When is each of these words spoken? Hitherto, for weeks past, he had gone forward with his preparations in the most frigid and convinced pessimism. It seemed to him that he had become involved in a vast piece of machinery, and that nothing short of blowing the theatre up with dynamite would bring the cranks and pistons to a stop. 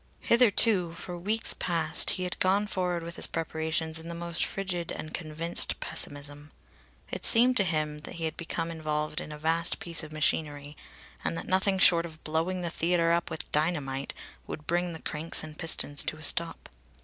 Hitherto, 0.21 0.93
for 0.93 1.15
weeks 1.15 1.53
past, 1.53 2.09
he 2.17 2.23
had 2.23 2.39
gone 2.39 2.65
forward 2.65 3.03
with 3.03 3.17
his 3.17 3.27
preparations 3.27 3.99
in 3.99 4.07
the 4.09 4.15
most 4.15 4.43
frigid 4.43 4.91
and 4.91 5.13
convinced 5.13 5.79
pessimism. 5.79 6.51
It 7.11 7.23
seemed 7.23 7.55
to 7.57 7.63
him 7.63 7.99
that 7.99 8.15
he 8.15 8.25
had 8.25 8.35
become 8.35 8.71
involved 8.71 9.21
in 9.21 9.31
a 9.31 9.37
vast 9.37 9.77
piece 9.77 10.01
of 10.01 10.11
machinery, 10.11 10.75
and 11.23 11.37
that 11.37 11.45
nothing 11.47 11.77
short 11.77 12.07
of 12.07 12.23
blowing 12.23 12.61
the 12.61 12.71
theatre 12.71 13.11
up 13.11 13.29
with 13.29 13.51
dynamite 13.51 14.15
would 14.47 14.65
bring 14.65 14.93
the 14.93 15.03
cranks 15.03 15.43
and 15.43 15.59
pistons 15.59 16.03
to 16.05 16.17
a 16.17 16.23
stop. 16.23 16.67